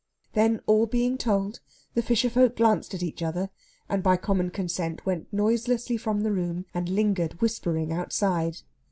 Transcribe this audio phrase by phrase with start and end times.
[0.33, 1.59] Then, all being told,
[1.93, 3.51] the fisher folk glanced at each other,
[3.87, 8.61] and by common consent went noiselessly from the room and lingered whispering outside.